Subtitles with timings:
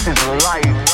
[0.00, 0.89] This is life.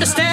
[0.00, 0.27] Oh!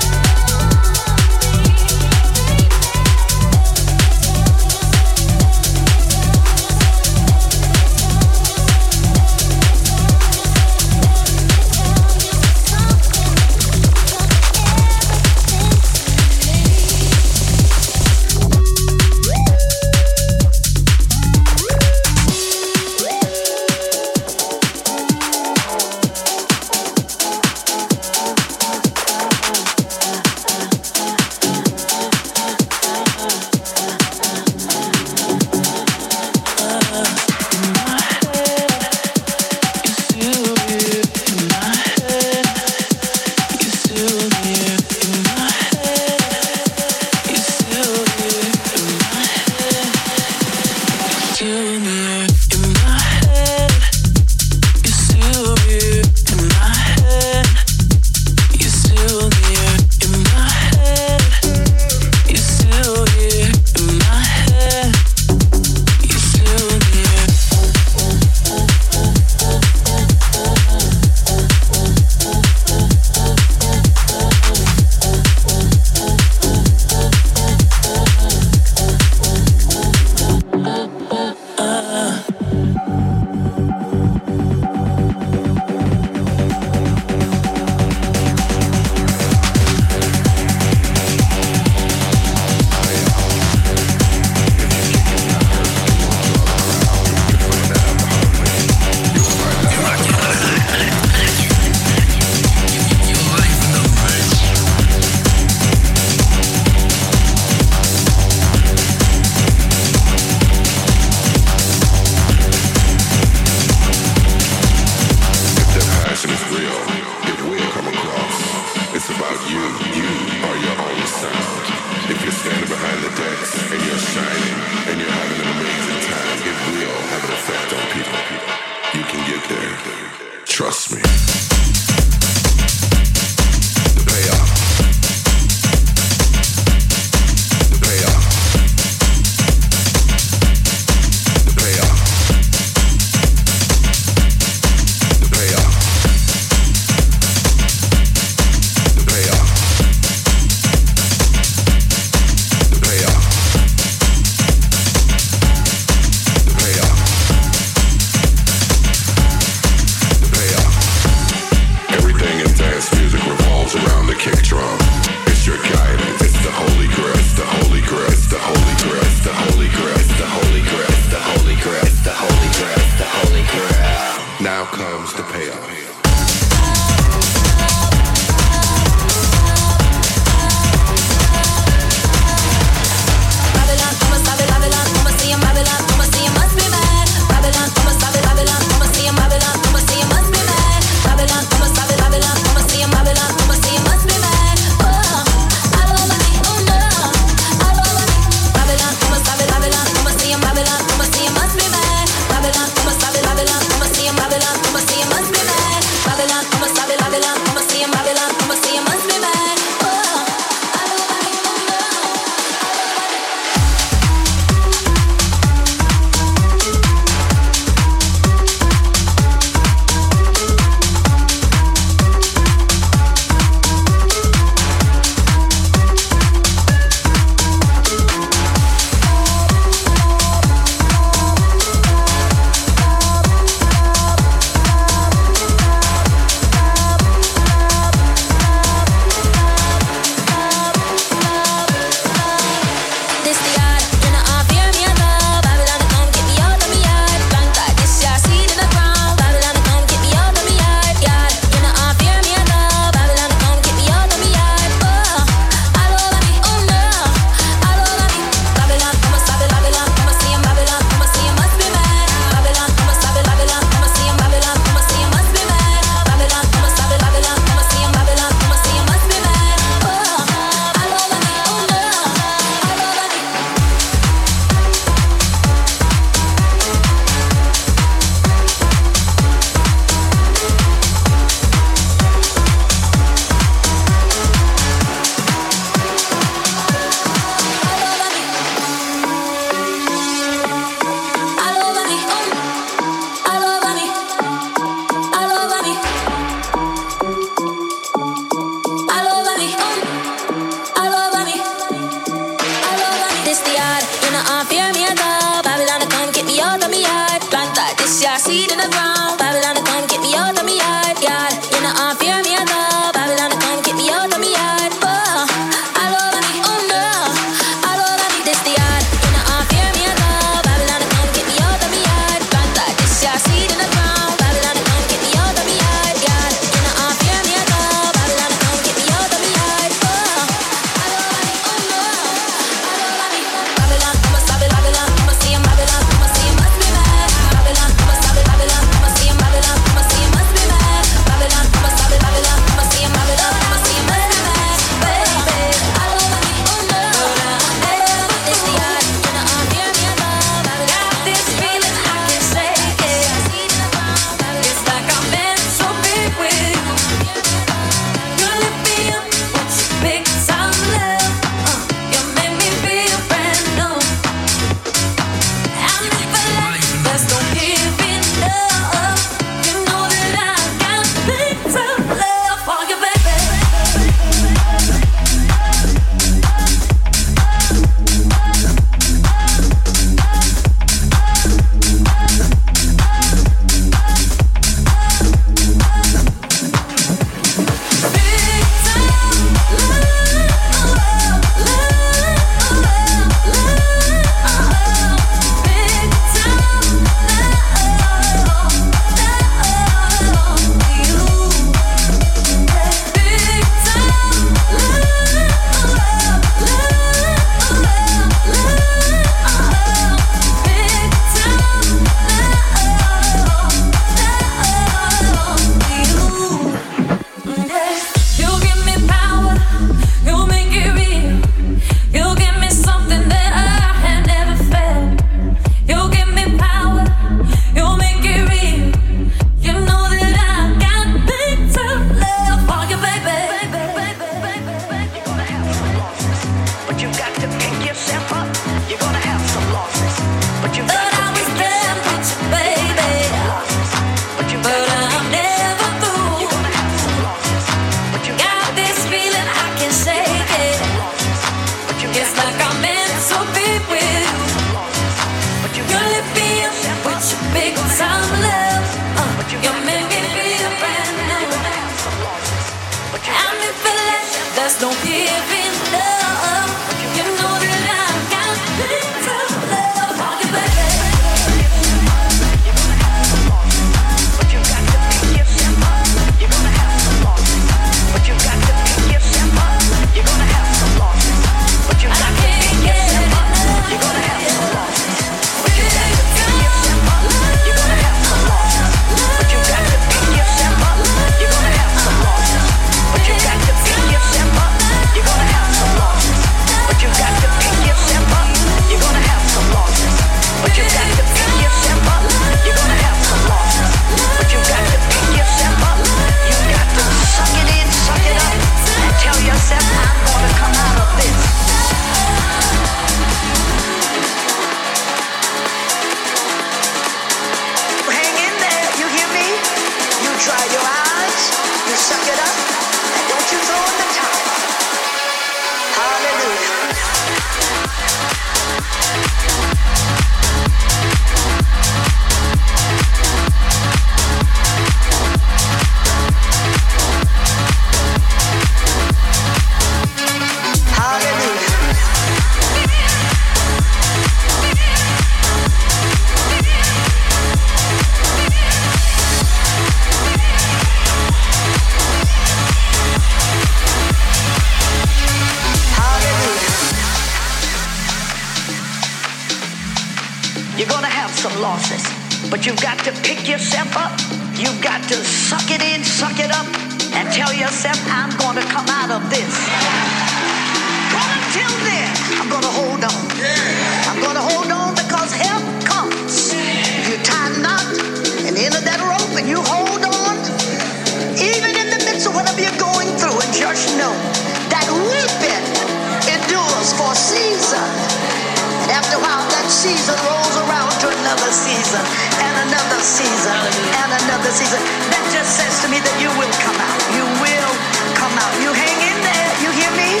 [591.28, 591.84] Another season,
[592.24, 593.36] and another season,
[593.84, 594.64] and another season.
[594.88, 596.80] That just says to me that you will come out.
[596.96, 597.52] You will
[598.00, 598.32] come out.
[598.40, 599.30] You hang in there.
[599.44, 600.00] You hear me?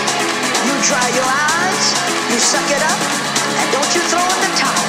[0.64, 1.84] You dry your eyes.
[2.32, 3.00] You suck it up.
[3.60, 4.87] And don't you throw in the towel.